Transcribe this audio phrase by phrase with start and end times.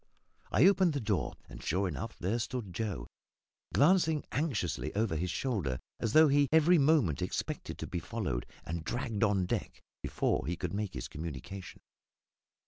[0.51, 3.05] I opened the door; and, sure enough, there stood Joe,
[3.71, 8.83] glancing anxiously over his shoulder, as though he every moment expected to be followed and
[8.83, 11.81] dragged on deck before he could make his communication.